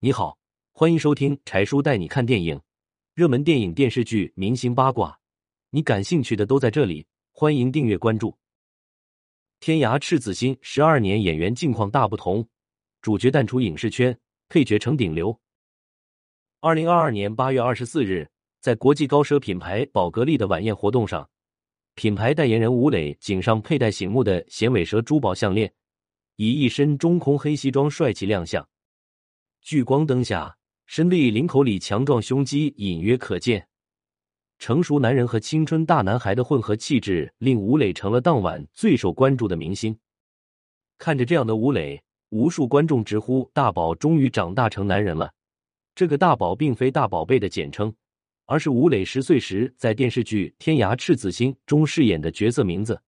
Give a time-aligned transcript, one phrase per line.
[0.00, 0.38] 你好，
[0.70, 2.60] 欢迎收听柴叔带你看电影，
[3.16, 5.18] 热门电影、电视剧、明星八卦，
[5.70, 7.04] 你感兴趣的都在这里。
[7.32, 8.38] 欢迎订阅关注。
[9.58, 12.48] 天涯赤子心十二年演员境况大不同，
[13.02, 14.16] 主角淡出影视圈，
[14.48, 15.36] 配角成顶流。
[16.60, 18.30] 二零二二年八月二十四日，
[18.60, 21.28] 在国际高奢品牌宝格丽的晚宴活动上，
[21.96, 25.74] 品牌代言人吴磊颈上佩戴醒目的衔尾蛇珠宝项链。
[26.36, 28.64] 以一身中空黑西装帅气亮相，
[29.68, 30.56] 聚光灯下，
[30.86, 33.68] 身立领口里强壮胸肌隐约可见。
[34.58, 39.98] 成熟男人和青春大男孩的混合气质，令吴磊成了当晚最受关注的明星。
[40.96, 45.30] 看着这样的吴磊，无数观众直呼：“大宝终于长大成男人了。”
[45.94, 47.94] 这个“大宝”并非大宝贝的简称，
[48.46, 52.98] 而是吴磊十岁时在电视剧《天涯赤子心》中饰演的角色名字。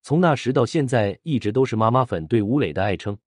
[0.00, 3.18] 从那时到现在，一直都是妈妈粉对吴磊的爱称。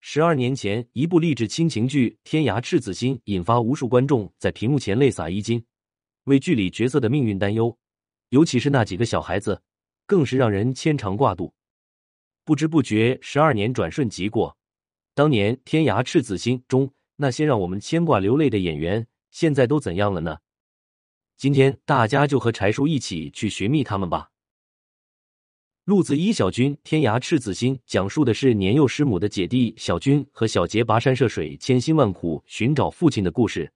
[0.00, 5.62] 十二年前，一部励志亲情剧《天涯赤子心》引发无数观众在屏幕前泪洒衣襟，
[6.24, 7.76] 为剧里角色的命运担忧，
[8.28, 9.60] 尤其是那几个小孩子，
[10.06, 11.52] 更是让人牵肠挂肚。
[12.44, 14.56] 不知不觉，十二年转瞬即过，
[15.14, 20.38] 当年《天涯赤子心》中那些让我们牵挂流泪的演员，现在都怎样了呢？
[21.36, 24.30] 今天，大家就和柴叔一起去寻觅他们吧。
[25.88, 33.72] 陆子一小军，天涯赤子心，讲述的是年幼失母的姐弟小军和小杰跋山涉水、千辛万苦寻找父亲的故事。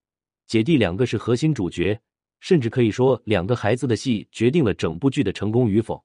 [0.47, 1.99] 姐弟两个是核心主角，
[2.39, 6.05] 甚至可以说，两个孩子的戏决定了整部剧的成功与否。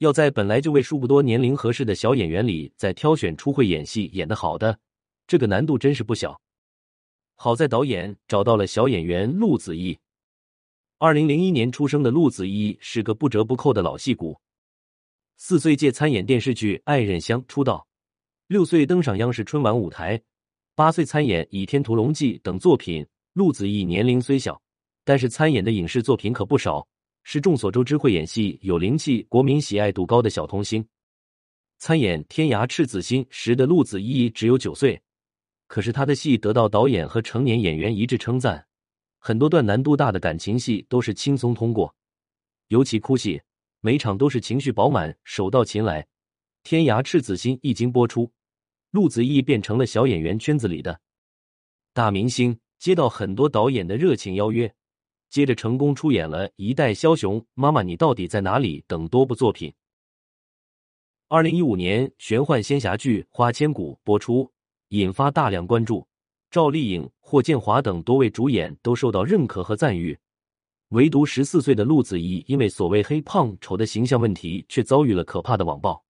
[0.00, 4.78] 要在本来就为数不多年龄合适的小演员里，再挑选出会演戏、演得好的，
[5.26, 6.38] 这个难度真是不小。
[7.36, 9.96] 好在导演找到了小演员陆子毅。
[10.98, 14.38] 二零零一年出生的陆子毅是个不折不扣的老戏骨。
[15.38, 17.86] 四岁借参演电视剧《爱人香》出道，
[18.46, 20.20] 六岁登上央视春晚舞台，
[20.74, 23.06] 八岁参演《倚天屠龙记》等作品。
[23.34, 24.58] 陆子毅年龄虽小，
[25.04, 26.88] 但是参演的影视作品可不少，
[27.22, 30.82] 是众所周知会演戏、有灵气、国民喜爱度高的小童星。
[31.76, 34.98] 参演《天涯赤子心》时的陆子毅只有九岁，
[35.66, 38.66] 可是他的戏得到导演和成年演员一致称赞，
[39.18, 41.94] 很多段难度大的感情戏都是轻松通过，
[42.68, 43.38] 尤其哭戏。
[43.80, 46.02] 每场都是情绪饱满，手到擒来。
[46.62, 48.32] 《天涯赤子心》一经播出，
[48.90, 51.00] 陆子毅变成了小演员圈子里的
[51.92, 54.74] 大明星，接到很多导演的热情邀约，
[55.30, 59.72] 接着成功出演了《一代枭雄》《妈妈你到底在哪里》等多部作品。
[61.28, 64.50] 二零一五年，玄幻仙侠剧《花千骨》播出，
[64.88, 66.06] 引发大量关注。
[66.50, 70.18] 赵丽颖、霍建华等多位主演都受到认可和赞誉。
[70.90, 76.00] 唯独十四岁的陆子怡，因为所谓黑胖丑的形象问题，却遭遇了可怕的网暴。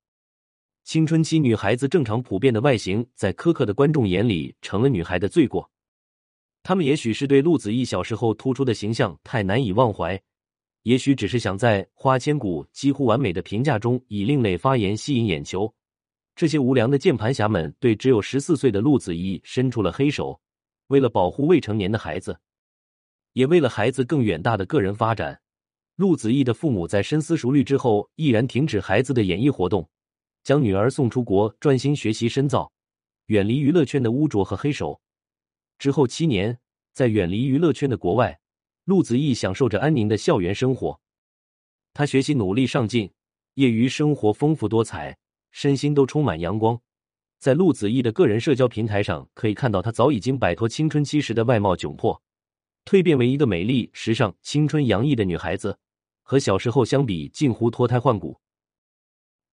[0.84, 5.70] 青春期女孩子正常普遍的外形，在苛刻的观众眼里成了女孩的罪过。
[6.62, 10.20] 他们也许是对陆子怡小时候突出的形象太难以忘怀，
[10.82, 15.72] 也许只是想在《花千骨》几乎完美的评价中以另类发言吸引眼球。
[16.34, 20.38] 这些无良的键盘侠们对只有十四岁的陆子怡伸出了黑手，
[20.88, 22.38] 为了保护未成年的孩子。
[23.36, 25.42] 也为了孩子更远大的个人发展，
[25.96, 29.86] 陆子毅的父母在深思熟虑之后，毅然停止孩子的演艺活动，
[30.42, 32.72] 将女儿送出国，专心学习深造，
[33.26, 35.02] 远离娱乐圈的污浊和黑手。
[35.78, 36.58] 之后七年，
[36.94, 38.40] 在远离娱乐圈的国外，
[38.84, 40.98] 陆子毅享受着安宁的校园生活。
[41.92, 43.12] 他学习努力上进，
[43.56, 45.18] 业余生活丰富多彩，
[45.50, 46.80] 身心都充满阳光。
[47.38, 52.22] 在陆子毅的个人社交平台上，可以看到他早已经摆脱青春期时的外貌窘迫。
[52.86, 55.76] 蜕变为一个美丽、时尚、青春洋溢的女孩子，
[56.22, 58.38] 和小时候相比，近乎脱胎换骨。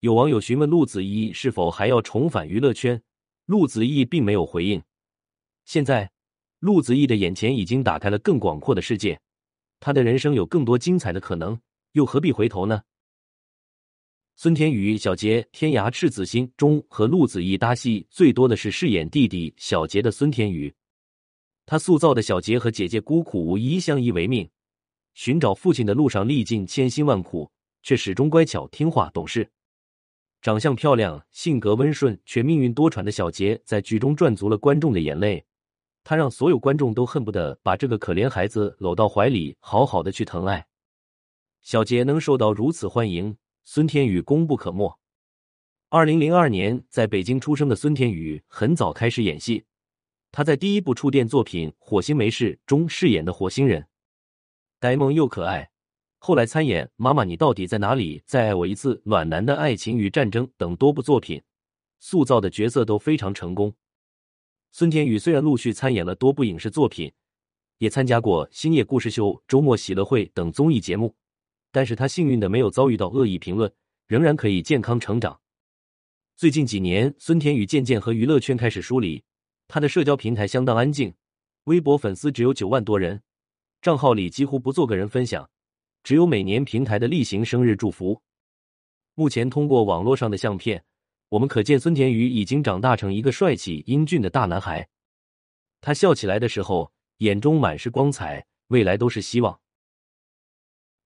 [0.02, 3.02] 有网友询问陆子怡是否还要重返娱乐圈，
[3.48, 4.80] 陆子怡并没有回应。
[5.66, 6.12] 现在，
[6.60, 9.20] 陆子怡的眼前已经打开了更广阔的世界，
[9.80, 11.60] 她的人生有更多精彩的可能，
[11.94, 12.84] 又何必回头呢？
[14.36, 20.72] 孙天宇、小杰《天涯赤子心》中和陆子怡搭戏最多的是饰演弟弟小杰的孙天宇。
[21.66, 24.50] 他塑造的小杰和姐姐孤苦无依，相依为命，
[25.14, 27.52] 寻找父亲的路上历尽千辛万苦，
[27.82, 29.50] 却始终乖巧听话懂事。
[30.42, 35.46] 长相漂亮、性格温顺却命运多舛的小杰，在剧中赚足了观众的眼泪。
[36.04, 40.68] 他让所有观众都恨不得把这个可怜孩子搂到怀里，好好的去疼爱。
[41.62, 45.00] 小杰能受到如此欢迎，孙天宇功不可没。
[45.88, 49.64] 二零零二年在北京出生的孙天宇，很早开始演戏。
[50.36, 53.86] 他在第一部触电作品《火星没事》中饰演的火星人，
[54.80, 55.70] 呆萌又可爱。
[56.18, 61.44] 后来参演《妈妈你到底在哪里》《再爱我一次》《暖男的爱情与战争》等多部作品，
[62.00, 63.76] 塑造的角色都非常成功。
[64.72, 67.14] 孙天宇虽然陆续参演了多部影视作品，
[67.78, 71.16] 也参加过《星夜故事秀》《周末喜乐会》等综艺节目，
[71.72, 73.72] 但是他幸运的没有遭遇到恶意评论，
[74.08, 75.42] 仍然可以健康成长。
[76.36, 79.24] 最近几年，孙天宇渐渐和娱乐圈开始疏离，
[79.74, 81.16] 他的社交平台相当安静，
[81.64, 83.24] 微博粉丝只有九万多人，
[83.82, 85.50] 账号里几乎不做个人分享，
[86.04, 88.22] 只有每年平台的例行生日祝福。
[89.16, 90.86] 目前通过网络上的相片。
[91.30, 94.88] 我们可见孙田宇已经长大成一个帅气英俊的大男孩，
[95.82, 99.60] 他笑起来的时候，眼中满是光彩，未来都是希望。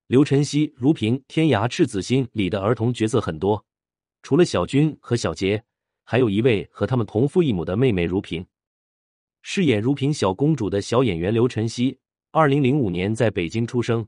[0.08, 3.66] 刘晨曦、如萍、天涯赤子心里的儿童角色很多，
[4.24, 5.64] 除了小军和小杰，
[6.04, 8.46] 还有一位和他们同父异母的妹妹如萍。
[9.50, 11.98] 饰演如萍小公主的小演员刘晨曦，
[12.32, 14.06] 二零零五年在北京出生，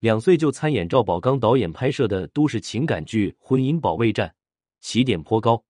[0.00, 4.28] 两岁就参演赵宝刚导演拍摄的都市情感剧《婚姻保卫战》。
[4.82, 5.64] 起点颇高。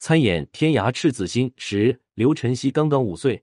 [0.00, 3.40] 参演《天涯赤子心》时，刘晨曦刚刚五岁，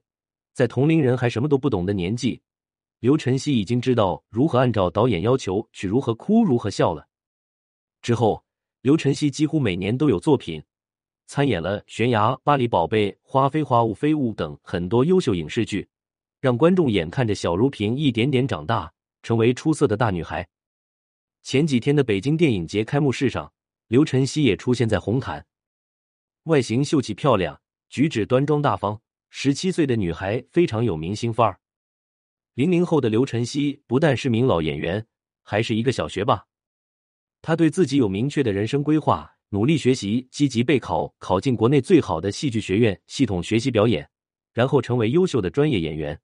[0.52, 2.42] 在同龄人还什么都不懂的年纪，
[3.00, 7.08] 刘晨曦已经知道如何按照导演要求去如何哭、如何笑了。
[8.02, 8.44] 之后，
[8.82, 10.62] 刘晨曦几乎每年都有作品，
[11.32, 15.88] 参演了《悬崖》《巴黎宝贝》《花非花雾非雾》等很多优秀影视剧，
[16.42, 18.92] 让观众眼看着小如萍一点点长大，
[19.22, 20.46] 成为出色的大女孩。
[21.42, 23.50] 前几天的北京电影节开幕式上。
[23.88, 25.46] 刘晨曦也出现在红毯，
[26.42, 27.58] 外形秀气漂亮，
[27.88, 29.00] 举止端庄大方，
[29.30, 31.60] 十七岁的女孩非常有明星范儿。
[32.52, 35.06] 零零后的刘晨曦不但是名老演员，
[35.42, 36.44] 还是一个小学霸。
[37.40, 44.08] 他对自己有明确的人生规划，努力学习，积极备考，考进国内最好的戏剧学院，系统学习表演，
[44.54, 46.18] 然后成为优秀的专业演员。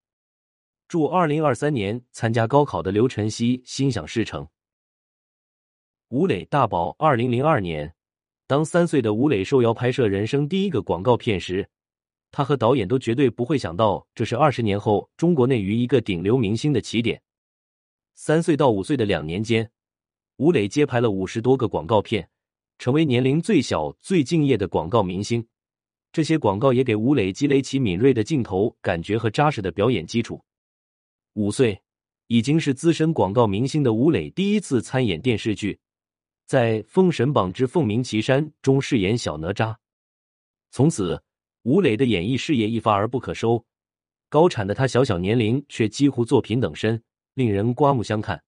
[0.89, 4.49] 祝二零二三年参加高考的刘晨曦心想事成。
[6.09, 7.95] 吴磊大宝，二零零二年，
[8.47, 11.69] 当三岁的吴磊受邀拍摄人生第一个广告片时，
[12.31, 17.21] 他和导演都绝对不会想到，这是二十年后中国内娱一个顶流明星的起点。
[18.15, 19.71] 三岁到五岁的两年间，
[20.37, 22.31] 吴磊接拍了五十多个广告片，
[22.79, 25.47] 成为年龄最小、最敬业的广告明星。
[26.13, 30.43] 这些广告也给吴磊积累起敏锐的镜头感觉和扎实的表演基础。
[31.35, 31.81] 五岁，
[32.29, 35.79] 已经是资深广告明星的吴磊第一次参演电视剧。
[36.47, 39.77] 在《封神榜之凤鸣岐山》中饰演小哪吒，
[40.71, 41.23] 从此
[41.65, 43.63] 吴磊的演艺事业一发而不可收。
[44.31, 47.03] 高产的他小小年龄却几乎作品等身，
[47.35, 48.43] 令人刮目相看。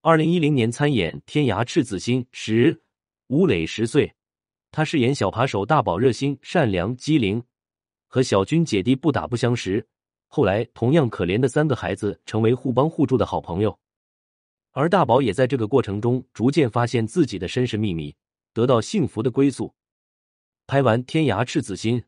[0.00, 2.82] 二零一零年参演《天涯赤子心》时，
[3.32, 4.12] 吴磊十岁，
[4.70, 7.42] 他饰演小扒手大宝，热心、善良、机灵，
[8.06, 9.88] 和小军姐弟不打不相识。
[10.26, 13.78] 后来，同样可怜的三个孩子成为互帮互助的好朋友。
[14.72, 18.14] 而大宝也在这个过程中逐渐发现自己的身世秘密，
[18.52, 19.74] 得到幸福的归宿。
[20.66, 21.98] 拍完《天涯赤子心》，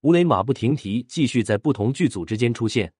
[0.00, 2.92] 吴磊马不停蹄继续在不同剧组之间出现，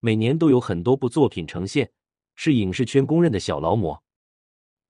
[0.00, 1.90] 每年都有很多部作品呈现，
[2.34, 4.02] 是影视圈公认的小劳模。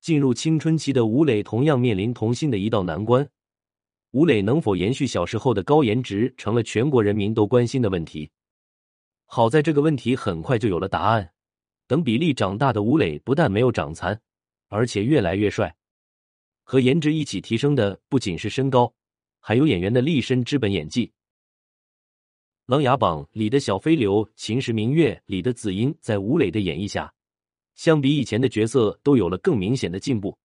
[0.00, 3.28] 进入青春期的吴磊同样面临童星的一道难关：
[4.12, 8.30] 吴磊能否延续小时候的高颜值，成了全国人民都关心的问题。
[9.24, 11.32] 好在这个问题很快就有了答案。
[11.88, 14.20] 等比例长大的吴磊不但没有长残，
[14.68, 15.76] 而且越来越帅。
[16.64, 18.92] 和颜值一起提升的不仅是身高，
[19.38, 21.06] 还有演员的立身之本——演技。
[22.66, 27.14] 《琅琊榜》里的小飞流，《秦时明月》里的紫英，在吴磊的演绎下，
[27.76, 30.36] 相比以前的角色都有了更明显的进步。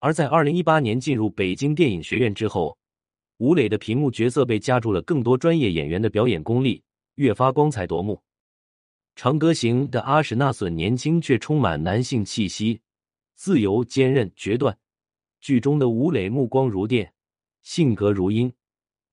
[0.00, 2.76] 而在二零一八年进入北京电影学院之后，
[3.38, 6.82] 吴磊的屏幕角色被加注了更多专业演员的表演功力，
[7.14, 8.14] 越发光彩夺目。
[9.16, 12.80] 《长歌行》的阿史那隼年轻却充满男性气息，
[13.34, 14.76] 自由、坚韧、决断。
[15.40, 17.12] 剧中的吴磊目光如电，
[17.62, 18.50] 性格如鹰，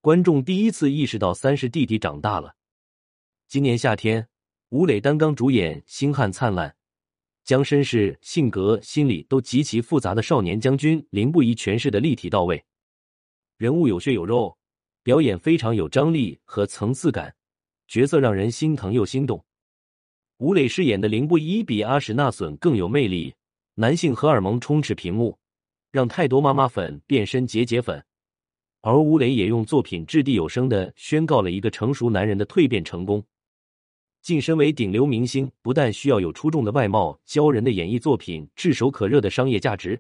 [0.01, 2.55] 观众第一次意识到三师弟弟长大了。
[3.47, 4.27] 今年夏天，
[4.69, 6.69] 吴磊担纲主演《星汉灿烂》，
[7.47, 12.61] 将身世、性格、心理都极其复杂的少年将军凌不疑诠释的立体到位，
[13.57, 14.57] 人物有血有肉，
[15.01, 17.33] 表演非常有张力和层次感，
[17.87, 19.41] 角色让人心疼又心动。
[20.39, 23.33] 吴磊饰演的凌不疑比阿史那隼更有魅力，
[23.75, 25.39] 男性荷尔蒙充斥屏幕，
[25.89, 28.03] 让太多妈妈粉变身姐姐粉。
[28.81, 33.23] 而吴磊也用作品掷地有声的宣告了一个成熟男人的蜕变成功。
[34.27, 39.97] 晋升为顶流明星，不但需要有出众的外貌、骄人的演艺作品、炙手可热的商业价值，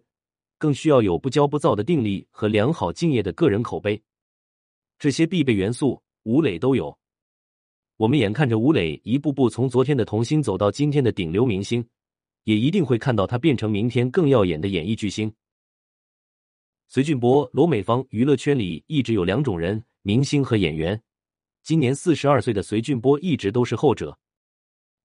[0.57, 4.03] 更需要有不骄不躁的定力和良好敬业的个人口碑。
[4.99, 6.93] 这些必备元素，吴磊都有。
[7.95, 11.87] 我们眼看着吴磊一步步从昨天的童星走到今天的顶流明星，
[12.43, 15.33] 也一定会看到他变成明天更耀眼的演艺巨星。
[16.89, 21.01] 隋俊博、罗美芳，娱乐圈里一直有两种人：明星和演员。
[21.67, 24.17] 今年四十二岁的隋俊波一直都是后者。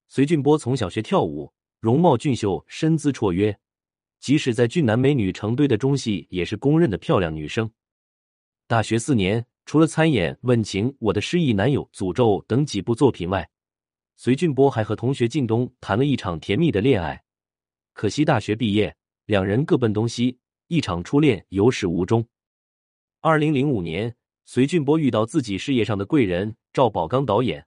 [0.06, 3.58] 隋俊波从小学跳舞，容貌俊秀，身姿绰约，
[4.20, 7.68] 即使在俊男美女成堆的中戏，也是公认的漂亮女生。
[8.68, 13.50] 大学四年，除了参演《问情》《我的失忆男友》《诅咒》等几部作品外，
[14.14, 17.20] 隋俊波还和同学靳东谈了一场甜蜜的恋爱。
[17.92, 20.38] 可惜大学毕业，两人各奔东西，
[20.68, 22.24] 一场初恋有始无终。
[23.20, 24.14] 二零零五年，
[24.54, 27.66] 隋俊波遇到自己事业上的贵人赵宝刚导演，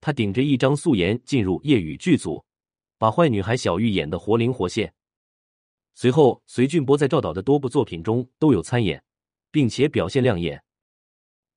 [0.00, 2.42] 他顶着一张素颜进入夜雨剧组，
[2.96, 4.94] 把坏女孩小玉演得活灵活现。
[5.92, 9.04] 随后，隋俊波在赵导的多部作品中都有参演，
[9.50, 10.64] 并且表现亮眼。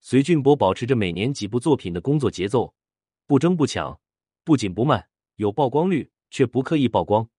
[0.02, 2.76] 隋俊波保持着每年几部作品的工作节奏，
[3.26, 3.98] 不争不抢，
[4.44, 7.30] 不紧不慢，有曝光率却不刻意曝光。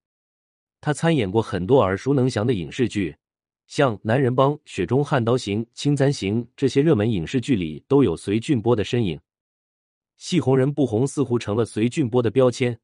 [0.81, 3.19] 他参演过很多耳熟能详的影视剧，
[3.67, 9.21] 像《男人帮》《雪中悍刀行》《青簪行》这些热门影视剧里都有隋俊波的身影。
[10.17, 12.79] 戏红人不红似乎成了隋俊波的标签，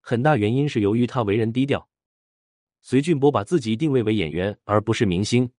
[0.00, 1.88] 很大原因是由于他为人低调。
[2.82, 5.50] 隋俊波把自己定位为演员，而不是明星，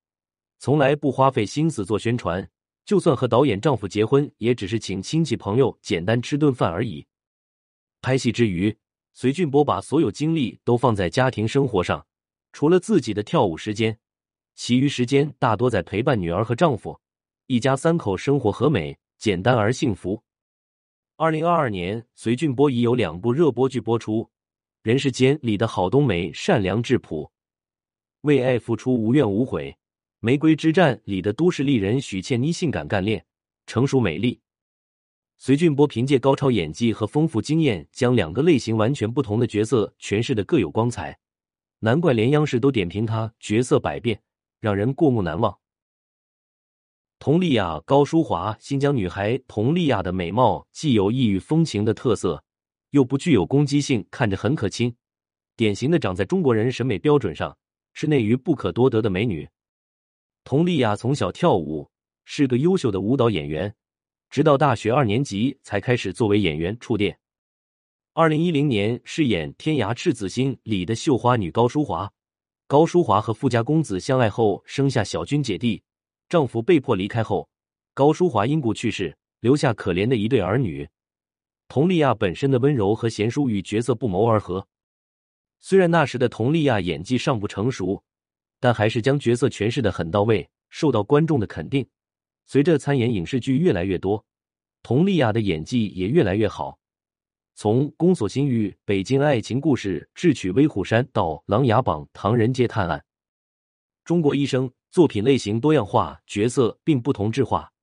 [0.60, 2.48] 从来不花费心思做宣传。
[2.86, 7.06] 就算和导演丈夫结婚，也只是请亲戚朋友简单吃顿饭而已。
[8.02, 8.74] 拍戏之余，
[9.12, 12.06] 隋俊波把所有精力都放在家庭生活上，
[12.54, 14.00] 除了自己的跳舞时间，
[14.58, 17.00] 其余时间大多在陪伴女儿和丈夫，
[17.46, 20.24] 一家三口生活和美，简单而幸福。
[21.16, 24.24] 二零二二年，隋俊波已有两部热播剧播出。
[24.82, 27.32] 《人世间》里的郝冬梅善良质朴，
[28.22, 29.70] 为爱付出无怨无悔；
[30.22, 33.24] 《玫瑰之战》里的都市丽人许倩妮性感干练、
[33.68, 34.42] 成熟美丽。
[35.38, 41.20] 隋俊波凭借高超演技和丰富经验，将两个类型完全不同的角色诠释的各有光彩，
[41.80, 44.20] 难怪连央视都点评他角色百变，
[44.60, 45.58] 让人过目难忘。
[47.20, 52.44] 佟丽娅、高淑华，新疆女孩佟丽娅的美貌既有异域风情的特色。
[52.92, 54.96] 又不具有攻击性，看着很可亲，
[55.58, 57.56] 典型的长在中国人审美标准上，
[57.92, 59.48] 是内娱不可多得的美女。
[60.46, 61.92] 佟丽娅从小跳舞，
[62.24, 63.76] 是个优秀的舞蹈演员，
[64.30, 67.20] 直到大学二年级才开始作为演员触电。
[68.14, 72.12] 二零一零年饰演《天涯赤子心》里的绣花女高淑华，
[72.68, 75.82] 高淑华和富家公子相爱后生下小军姐弟，
[76.28, 77.48] 丈夫被迫离开后，
[77.94, 80.86] 高淑华因故去世，留下可怜的一对儿女。
[81.70, 84.68] 佟丽娅本身的温柔和贤淑与角色不谋而合，
[85.62, 88.04] 虽然那时的佟丽娅演技尚不成熟，
[88.60, 91.88] 但还是将角色诠释的很到位，受到观众的肯定。
[92.46, 94.26] 随着参演影视剧越来越多，
[94.84, 96.78] 佟丽娅的演技也越来越好。
[97.60, 103.00] 从《宫锁心玉》《北京爱情故事》《智取威虎山》到《琅琊榜》《唐人街探案》，
[104.06, 107.74] 《中国医生》作品类型多样化，角色并不同质化。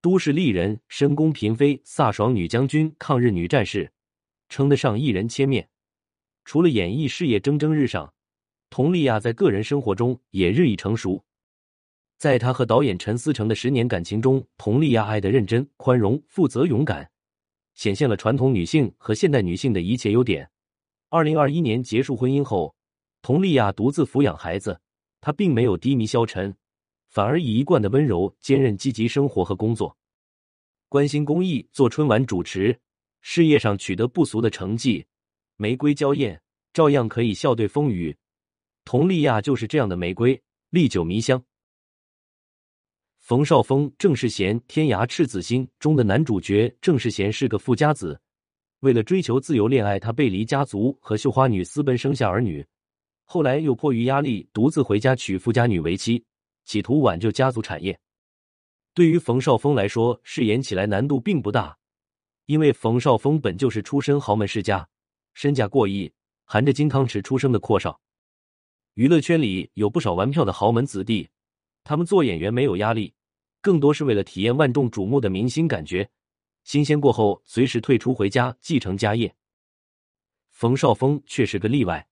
[0.00, 3.92] 都市丽人、深宫嫔妃、飒爽女将军、抗日女战士，
[4.48, 5.68] 称得上一人千面。
[6.44, 8.12] 除了演艺事业蒸蒸日上，
[8.70, 11.24] 佟丽娅在个人生活中也日益成熟。
[12.18, 17.08] 在她和导演陈思诚的十年感情中，佟丽娅爱的认真、宽容、负责、勇敢，
[17.74, 20.48] 显现了传统女性和现代女性的一切优点。
[21.08, 22.74] 二零二一年结束婚姻后，
[23.22, 24.80] 佟丽娅独自抚养孩子，
[25.20, 26.54] 她并没有低迷消沉。
[27.08, 29.94] 反而以一贯的温柔坚韧积极生活和工作，
[30.88, 32.80] 关心公益，做春晚主持，
[33.20, 35.04] 事业上取得不俗的成绩，
[35.56, 36.40] 玫瑰娇艳，
[36.72, 38.16] 照样可以笑对风雨。
[38.86, 41.44] 佟丽娅就是这样的玫瑰，历久弥香。
[43.22, 48.20] 冯绍峰、郑世贤，《天涯赤子心》中的男主角郑世贤是个富家子，
[48.80, 52.66] 为了追求自由恋爱，他背离家族和绣花女私奔，生下儿女，
[53.24, 56.24] 后来又迫于压力独自回家娶富家女为妻。
[56.64, 57.96] 企图挽救家族产业，
[58.92, 61.78] 对于冯绍峰来说，饰演起来难度并不大，
[62.46, 64.88] 因为冯绍峰本就是出身豪门世家，
[65.32, 66.12] 身价过亿，
[66.44, 68.00] 含着金汤匙出生的阔少。
[68.94, 71.28] 娱乐圈里有不少玩票的豪门子弟，
[71.84, 73.14] 他们做演员没有压力，
[73.60, 76.10] 更多是为了体验万众瞩目的明星感觉，
[76.64, 79.34] 新鲜过后随时退出回家继承家业。
[80.50, 82.08] 冯绍峰却是个例外，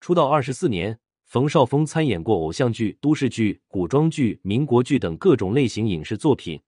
[0.00, 1.00] 出道二十四年。
[1.24, 6.62] 冯绍峰参演过偶像剧、都市剧、古装剧、民国剧等各种类型影视作品，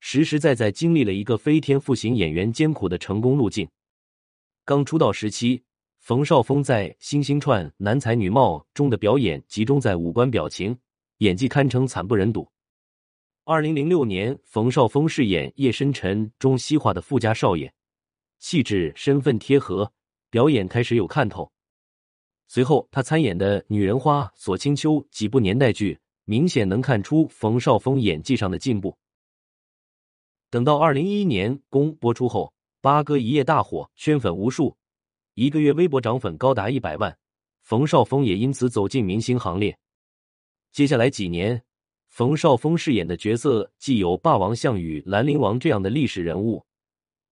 [0.00, 3.68] 实实在在经历了一个非天赋型演员艰苦的成功路径。
[4.64, 5.62] 刚出道时期，
[6.00, 10.76] 冯绍峰在《星星串》男才女貌中的表演集中在五官表情，
[11.18, 12.48] 演技堪称惨不忍睹。
[13.44, 17.72] 二零零六年，冯绍峰饰演《夜深沉》中西化的富家少爷，
[18.38, 19.92] 气质身份贴合，
[20.30, 21.50] 表演开始有看头。
[22.46, 28.96] 随后，他参演的《女人花》《锁清秋》几部年代剧，明显能看出冯绍峰演技上的进步。
[30.50, 34.76] 等到二零一一年公播出后，八哥一夜大火，圈粉无数，
[35.34, 37.18] 一个月微博涨粉高达一百万，
[37.62, 39.76] 冯绍峰也因此走进明星行列。
[40.70, 41.64] 接下来几年，
[42.06, 46.66] 冯绍峰饰演的角色既有霸王项羽、兰陵王这样的历史人物，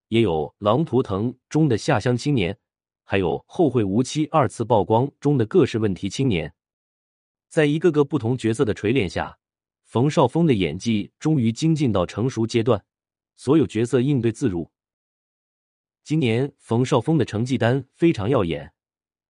[0.09, 2.57] 也有《狼图腾》中的下乡青年，
[3.03, 6.53] 还有《后会无期》二次曝光中的各式问题青年。
[7.47, 9.37] 在一个个不同角色的锤炼下，
[9.83, 12.83] 冯绍峰的演技终于精进到成熟阶段，
[13.35, 14.69] 所有角色应对自如。
[16.03, 18.73] 今年冯绍峰的成绩单非常耀眼。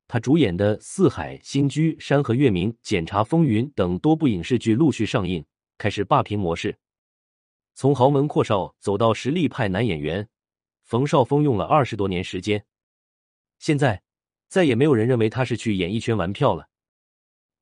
[0.10, 5.44] 他主演的《四海》《新居》《山河月明》《检察风云》等多部影视剧陆续上映，
[5.78, 6.78] 开始霸屏模式。
[7.76, 10.30] 从豪门阔少走到实力派男演员，
[10.84, 12.64] 冯绍峰用了二十多年时间。
[13.60, 14.02] 现在
[14.48, 16.70] 再也没有人认为他是去演艺圈玩票了。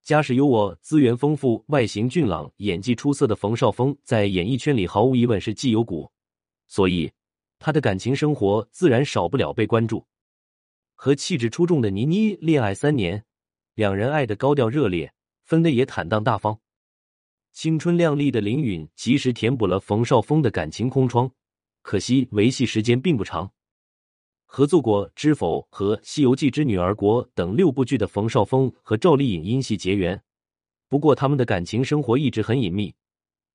[0.04, 6.12] 家世优渥、资源丰富、外形俊朗、演技出色的冯绍峰，在演艺圈里毫无疑问是绩优股，
[6.68, 7.12] 所以
[7.58, 10.06] 他的感情生活自然少不了被关注。
[10.96, 13.24] 和气质出众的倪妮恋爱三年，
[13.76, 16.60] 两人爱的高调热烈，分的也坦荡大方。
[17.52, 21.30] 青春靓丽的林允及时填补了冯绍峰的感情空窗，
[21.84, 23.52] 可惜维系时间并不长。
[24.46, 30.22] 合作过《知否》和《西游记之女儿国》等六部剧的冯绍峰和赵丽颖因戏结缘，
[30.88, 32.94] 不过他们的感情生活一直很隐秘。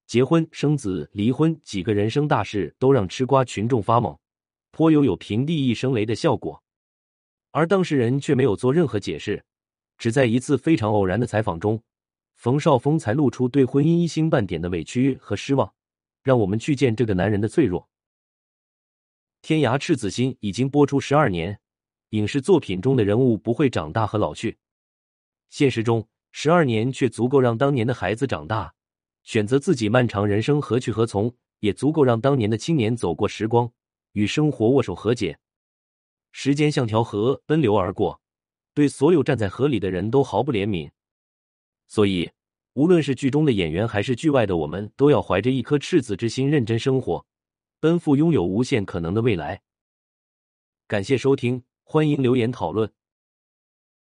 [0.07, 4.17] 结婚、生子、离婚几个人生大事都让吃瓜群众发懵，
[4.73, 6.63] 颇有有平地一声雷的效果。
[7.53, 9.45] 而当事人却没有做任何解释，
[9.99, 11.83] 只在一次非常偶然的采访中，
[12.37, 15.75] 冯绍峰才露出对婚姻一星半点的委屈和失望，
[16.23, 17.83] 让我们去见这个男人的脆弱。
[19.43, 21.59] 《天涯赤子心》已经播出十二年，
[22.11, 24.59] 影视作品中的人物不会长大和老去，
[25.49, 28.75] 现实中十二年却足够让当年的孩子长大，
[29.25, 33.73] 选择自己漫长人生何去何从，也足够让当年的青年走过时光，
[34.13, 35.39] 与生活握手和解。
[36.33, 38.21] 时间像条河奔流而过，
[38.73, 40.91] 对所有站在河里的人都毫不怜悯。
[41.89, 42.31] 所以，
[42.75, 47.27] 无论是剧中的演员还是剧外的我们，都要怀着一颗赤子之心，认真生活，
[47.81, 49.63] 奔赴拥有无限可能的未来。
[50.87, 52.93] 感谢收听，欢迎留言讨论。